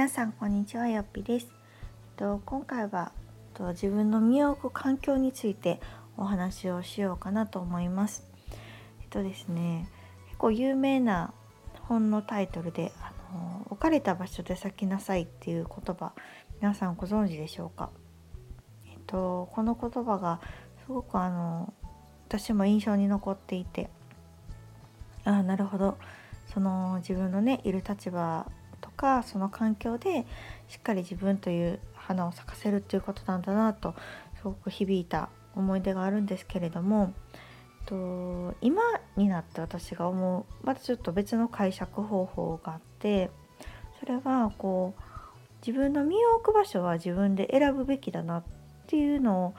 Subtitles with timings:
[0.00, 1.48] 皆さんこんにちはよっぴです。
[2.16, 3.12] と今回は
[3.52, 5.78] と自分の身を置く環境について
[6.16, 8.26] お話をしようかなと思います。
[9.02, 9.86] えっとですね
[10.28, 11.34] 結構有名な
[11.82, 16.14] 本のタイトルで「あの置かれた場所で咲きなさい」っていう言葉
[16.62, 17.90] 皆さんご存知でしょうか？
[18.86, 20.40] えっとこの言葉が
[20.86, 21.74] すごくあの
[22.26, 23.90] 私も印象に残っていて
[25.26, 25.98] ああなるほど
[26.54, 28.46] その自分のねいる立場
[29.00, 30.26] かその環境で
[30.68, 33.94] しっかり自分という花を咲かせるっていうことなんだなと
[34.36, 37.14] すごく響いた思い出があるんですけれども
[37.80, 38.82] えっと今
[39.16, 43.30] になって私が思うまたちょっと別の解釈方法があって
[43.98, 45.02] それはこう
[45.66, 48.44] 自分の身を置く場所は自分で選ぶべきだなっ
[48.86, 49.54] ていうのを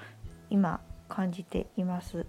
[0.51, 2.25] 今感じています。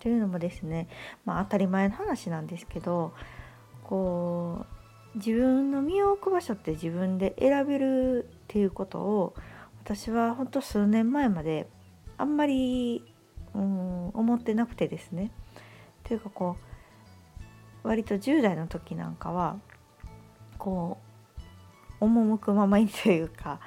[0.00, 0.88] というのもですね、
[1.24, 3.12] まあ、当たり前の話なんですけど
[3.82, 4.75] こう
[5.16, 9.34] 自分の身を置く場所って自分で選べるっていうことを
[9.82, 11.68] 私は本当数年前まで
[12.18, 13.02] あんまり、
[13.54, 15.32] うん、思ってなくてですね。
[16.04, 16.56] というかこ
[17.84, 19.58] う割と10代の時なんかは
[20.58, 20.98] こ
[22.00, 23.60] う赴くままにというか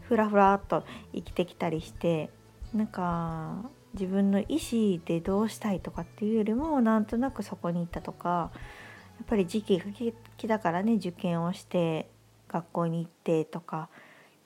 [0.00, 2.30] ふらふらっと生きてきたりして
[2.74, 8.50] なんか自分の意思でどうしたいとかっていうよりもなんとなくそこに行ったとか
[9.18, 9.84] やっぱり時期が
[10.36, 12.08] 来たからね受験をして
[12.48, 13.88] 学校に行ってとか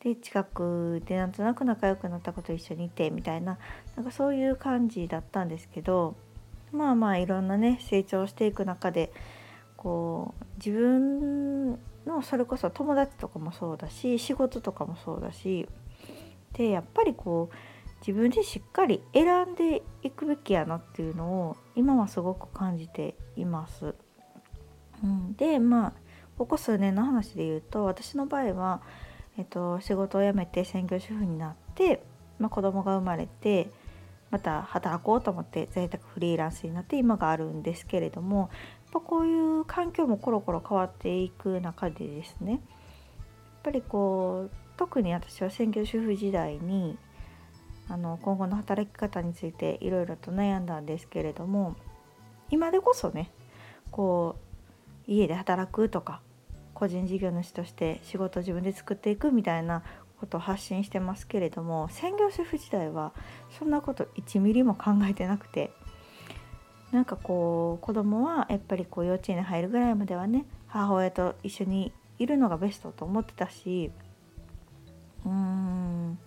[0.03, 3.59] で近くでなんとなく仲良くなった子と一緒にいてみたいな
[3.97, 6.17] なんかそういう感じだったんですけど
[6.73, 9.13] まあまあいろんなね成長していく中で
[9.77, 11.73] こう自分
[12.07, 15.69] のそれこそ友達とかもそうだし仕事とかもそうだし
[16.55, 17.57] でやっぱりこう
[18.01, 23.95] 自分でしっかり選んでいくべきやなっていうのを今はすごく感じています。
[25.03, 25.93] うん、でまあ
[26.39, 28.81] ここ数年の話で言うと私の場合は、
[29.36, 32.02] えっと、仕事を辞めて専業主婦になって、
[32.39, 33.70] まあ、子供が生まれて
[34.30, 38.48] また働こうと思って在宅フリーランスになって今があるんですけれどもやっ
[38.92, 42.61] ぱこういう環境もコロコロ変わっていく中でですねやっ
[43.64, 46.97] ぱりこう特に私は専業主婦時代に
[47.89, 51.77] あの今後の働き方についていろいろと悩んだんですけれども
[52.51, 53.30] 今でこそね
[53.91, 54.49] こう
[55.11, 56.21] 家で働くとか
[56.73, 59.83] 個人事業主として仕事を自分で作っていくみたいな
[60.21, 63.13] ことを発信してますけれども専業主婦時代は
[63.59, 65.73] そんなこと1ミリも考えてなくて
[66.93, 73.91] なんかこう子供はやっぱりこう幼稚園に入るぐらいまではね母親と一緒にいるのがベストと思ってたし
[75.25, 76.19] うーん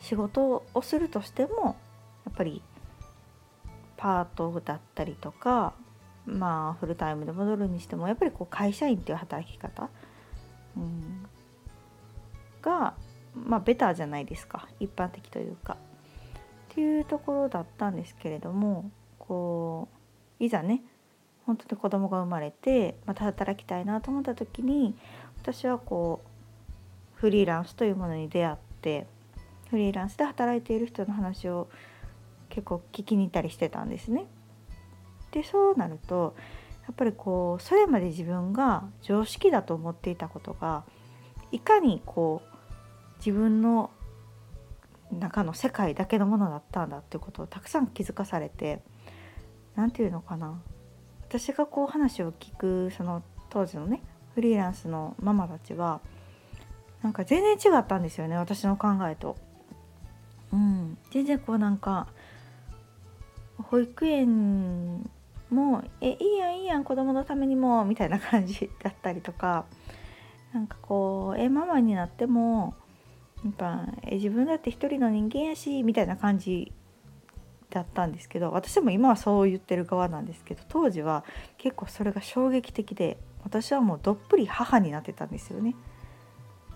[0.00, 1.76] 仕事をするとしても
[2.24, 2.62] やっぱり
[3.96, 5.74] パートだったりとか
[6.26, 9.88] まあフルタイムで戻るにしてもやっぱりこう会社員っていう働き方、
[10.76, 11.26] うん、
[12.62, 12.94] が
[13.34, 15.76] まあベターじゃないですか一般的というか。
[16.72, 18.90] っていうところだったんですけれども
[19.20, 19.88] こ
[20.40, 20.82] ういざね
[21.46, 24.96] 本当に子供が生まれてまた働きたいなと思った時に
[25.40, 29.06] 私はこうフリーランスというものに出会って
[29.70, 31.68] フリーランスで働いている人の話を
[32.48, 34.26] 結構聞きに行ったりしてたんですね。
[35.34, 36.36] でそうなると
[36.86, 40.84] やっぱりこうそれまで自分が常識だと思っていたことが
[41.50, 42.56] いかにこう
[43.18, 43.90] 自分の
[45.10, 48.80] 中の世界だけのものだったんだっていうことをたくさん気づかされて
[49.74, 50.60] 何て言うのかな
[51.28, 54.00] 私がこう話を聞くその当時のね
[54.34, 56.00] フリーランスのママたちは
[57.02, 59.36] なんか全然違ったんですよね私の考えと。
[60.52, 62.06] うん、全然こうなんか
[63.58, 65.10] 保育園
[65.54, 69.64] もう「えいいやんいいやん子供のためにも」みたいな感じだったりとか
[70.52, 72.74] なんかこう「えママになっても
[73.44, 76.72] やっぱえ自分だって一人の人間やし」みたいな感じ
[77.70, 81.24] だったんですけど私も今はそう言ってる側なんですけど当時は
[81.58, 85.74] 結構それが衝撃的で私はもうどっぷり母になってたんですよね。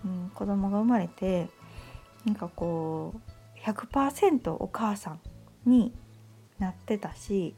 [0.05, 1.49] うん、子供が生まれて
[2.25, 5.21] なんかこう100%お母さん
[5.65, 5.93] に
[6.59, 7.55] なってたし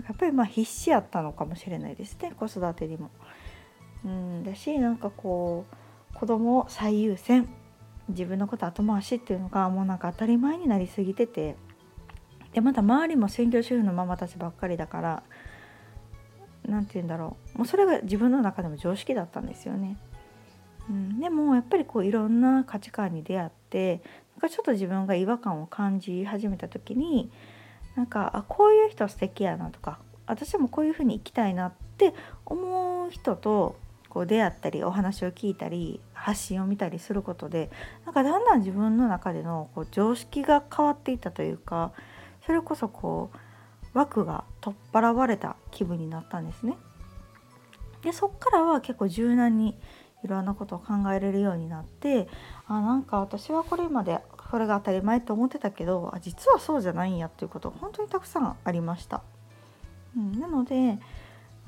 [0.00, 3.10] なんかやっぱりまあ必死やったのかもしれないですね子育てにも。
[4.02, 7.48] うんだしなんかこう子供を最優先
[8.08, 11.54] 自分のこと後回しっていうのがもうなんか当たり前になりすぎてて
[12.54, 15.22] でまた周りも専業主婦のママたちばっかりだから
[16.66, 19.98] 何て言うんだろうもうそれが自分の中でも常識だったんですよね。
[20.88, 24.02] うん、でもやっぱりこういろんな価値観に出会って
[24.34, 27.30] なんかちょっと自分が違和感を感じ始めた時に
[28.00, 32.14] なんかあこういう人素敵やなとか私もこういうふうに生きたいなって
[32.46, 33.76] 思う人と
[34.08, 37.70] こう出会ったりお話を聞いたり発信を見たりすることで
[38.06, 41.92] なんかだんだん自分の中でのこう常識が変わっていったというか
[42.46, 46.78] それこそこう枠が取っ払われた気分になったんですね。
[48.00, 49.76] でそっからは結構柔軟に
[50.24, 52.28] いろんなことを考えれるようになって
[52.66, 54.18] あなんか私はこれまで
[54.50, 59.22] これが当たり前と思ってたけどあ実はそうじゃないんやっていうこと本当にたくさんありました。
[60.16, 60.98] うん、なので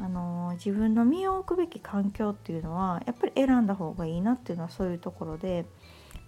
[0.00, 5.64] あの自分の身を置くべき環境っていうのはやっぱり選んだ方がいいなっていうのはそういうところでやっ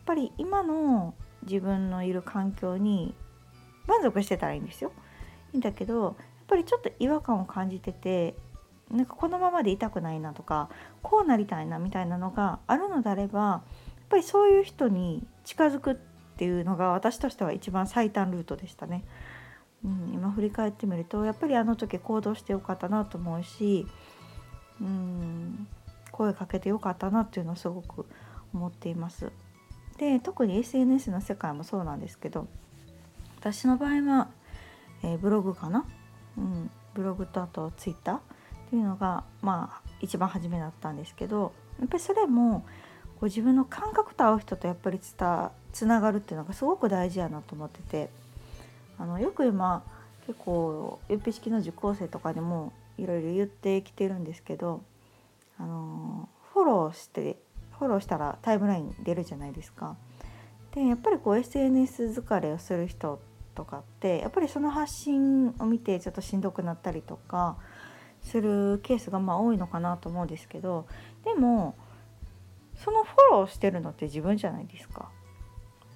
[0.06, 3.16] ぱり今の自分のいる環境に
[3.86, 4.92] 満足してたらいいんですよ。
[5.52, 6.14] いいんだけどやっ
[6.46, 8.36] ぱりちょっと違和感を感じてて
[8.90, 10.68] なんかこのままでいたくないなとか
[11.02, 13.62] こうなりたいなみたいなのがあるのであればやっ
[14.08, 15.96] ぱりそういう人に近づくっ
[16.36, 19.04] ていうのが私としては一番最短ルートでしたね。
[19.84, 23.86] うん、今振り返ってみるとやっぱりあの時行動してよかったなと思うし、
[24.80, 25.66] うん、
[26.10, 28.06] 声かけてよかったなっていうのをすごく
[28.54, 29.30] 思っています。
[29.98, 32.48] で特に SNS の世界もそうなんですけど
[33.38, 34.28] 私の場合は、
[35.02, 35.84] えー、ブログかな、
[36.36, 38.18] うん、ブログとあとツイッター
[38.66, 42.64] っていうのがまあ一番初めだったんですけどやっぱりそれも
[43.20, 48.10] こ自分の感覚と合う人とやっぱりつたつながるっていうのがすごく大事やなと思ってて
[48.98, 49.82] あのよく今
[50.26, 54.82] 結構ゆっぴ式の受講生とかでもいろいろ言ってきてるんですけど
[55.58, 57.36] あのフォローして
[57.78, 59.96] フォローしたらタイムライン出るじゃないですか。
[60.74, 63.20] でやっぱりこう SNS 疲れをする人
[63.54, 67.56] とかってやっぱりその発信を見てちょっとしんどくなったりとか
[68.24, 70.86] するケースがまあ多いのかなと思うんですけど
[71.24, 71.76] でも
[72.74, 75.10] そのフォローしてるのって自分じゃないですか。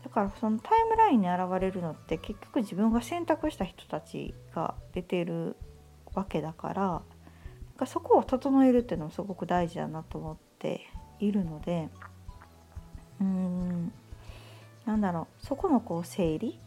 [0.05, 5.57] だからそのタイムラインに現れるのって結局自分が選択した人たちが出てる
[6.15, 7.03] わけだから
[7.79, 10.87] かそこを整えるっていうのもすごく大事だなと思って
[11.21, 11.89] いるので
[13.21, 13.93] うーん
[14.85, 16.59] なんだろうそこのこう整理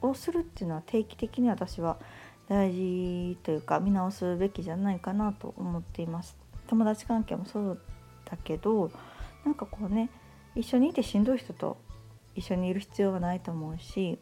[0.00, 1.98] をするっていうのは定期的に私は
[2.48, 6.36] 大事というか見直すべきじゃないかなと思っています
[6.68, 7.80] 友達関係もそう
[8.24, 8.90] だけど
[9.44, 10.10] なんかこうね
[10.54, 11.76] 一緒にいてしんどい人と
[12.34, 14.18] 一緒にいる必要はないと思うし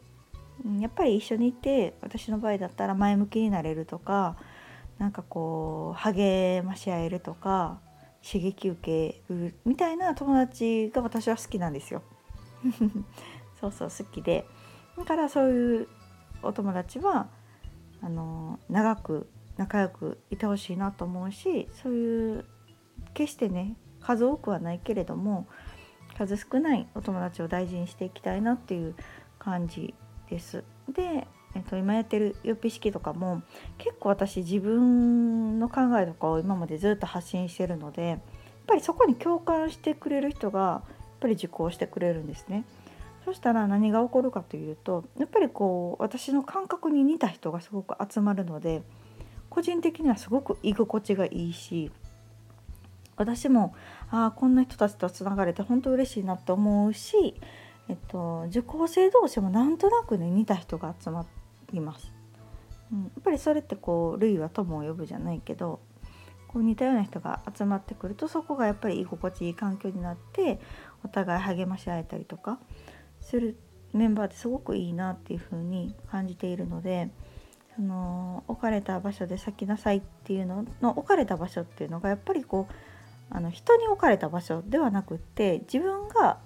[0.80, 4.36] やっぱり一緒にいて私の場合だったら前向きになれるとか
[4.98, 7.80] なんかこう励まし合えるとか
[8.24, 12.02] 刺激受けるみたいな友達が私は好きなんですよ。
[13.60, 14.46] そうそう好きで
[14.96, 15.88] だからそういう
[16.42, 17.28] お友達は
[18.04, 22.44] あの長く仲良くいてほしいなと思うしそういう
[23.14, 25.46] 決してね数多くはないけれども
[26.18, 28.94] 数少ないお友達を大事にしていきたいなっていう
[29.38, 29.94] 感じ
[30.30, 30.62] です。
[30.88, 33.42] で、えっと、今やってるよっぴ式とかも
[33.78, 38.18] 結構私自分の考えとかを今までずっと発信してるのでやっ
[38.66, 42.64] ぱりそこに共感してくれる人がやっぱり受講してくれるんですね。
[43.24, 48.82] そしたら何が起こるかというとやっぱりこう私の感覚に似た人がすごく集まるので
[49.48, 51.90] 個人的にはすごく居心地がいいし
[53.16, 53.74] 私も
[54.10, 57.40] ああこんな人たちとつながれて本当嬉しいなと思うし、
[57.88, 61.24] えっと、受講生同士もなんとなくね似た人が集ま
[61.72, 62.12] ります。
[62.92, 65.80] うん、やっぱりそれってこう類は友を呼ぶじゃないけど
[66.48, 70.60] こう似たような人が集まってくるとそこがやっぱり居心地いい環境になって
[71.04, 72.58] お互い励まし合えたりとか
[73.24, 73.56] する
[73.92, 77.10] メンバーってすごくいいなっていう風に感じているので
[77.76, 82.74] その置かれた場所で咲きなさいっていうのの置かれた場所っていうのがやっぱりこう
[83.30, 86.38] あの人に置かれた場所ではなくって自分が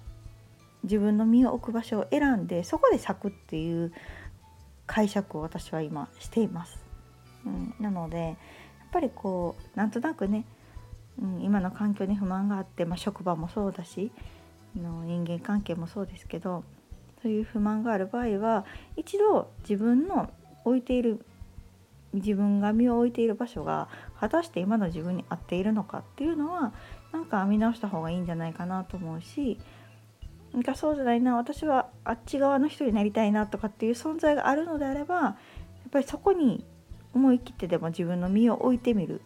[0.83, 3.91] 自分の身を置く場所を選んでそこで咲くっていう
[4.87, 6.79] 解釈を私は今しています。
[7.45, 8.35] うん、なのでやっ
[8.91, 10.45] ぱりこうなんとなくね、
[11.21, 14.11] うん、今の環境に不満があって、まあ、職場もそうだし
[14.75, 16.63] の人間関係もそうですけど
[17.21, 20.31] そういう不満がある場合は一度自分の
[20.63, 21.25] 置いている
[22.13, 23.87] 自分が身を置いている場所が
[24.19, 26.73] 果たして今の自分に合っているのかっていうのは
[27.11, 29.59] なんか見直した方がいいんじゃないかなと思うし
[30.53, 35.35] なんかそうじゃないな私はあっち側の人になりたいなとかっていう存在があるのであればやっ
[35.91, 36.65] ぱりそこに
[37.13, 39.21] 思い切ってでも自分の身を置いてみる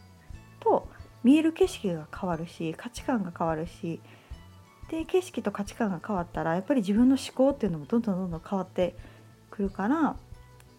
[0.59, 0.89] と
[1.23, 4.01] 見える景色が変わるし価値観が変わるし
[4.90, 8.96] で景色と価値観が変わったらやっぱり自分の思考っていうのもどんどんどんどん変わって
[9.50, 10.16] くるから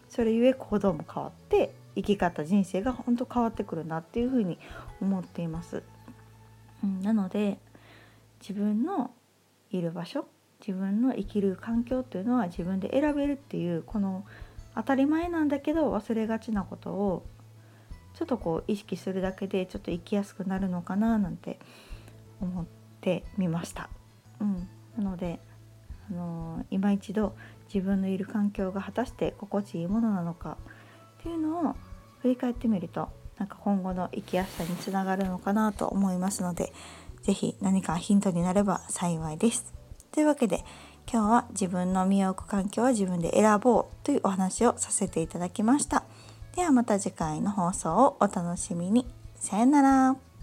[0.09, 4.59] それゆえ行動も変わって生き方人生が本当変わってくるなっていうふうに
[5.01, 5.83] 思っています。
[6.83, 7.57] うん、なので
[8.41, 9.11] 自分の
[9.71, 10.27] いる場所
[10.65, 14.25] 自分の生きる環境っていうのは自分で選べるっていうこの
[14.75, 17.25] 当たり前なんだけど忘れがちなことを
[18.13, 21.59] ちょっとこう意識するだけでちょっと生きやすくなるのかななんて
[22.41, 23.87] 思っててみました。
[24.41, 25.39] うん、なので、
[26.09, 27.35] あのー、今一度
[27.71, 30.57] 自分のいる環境が果たして心地いいものなのか
[31.19, 31.75] っていうのを
[32.21, 36.73] 振り返ってみるとなんか今後の生きやすさにつながるのかなと思いますので
[37.21, 39.73] 是非何かヒントになれば幸いです。
[40.11, 40.63] というわけで
[41.11, 46.03] 今日は自分の身を置く環境は自分で選ぼうというお話をさせていただきました。
[46.55, 49.05] ではまた次回の放送をお楽しみに。
[49.35, 50.34] さよなら。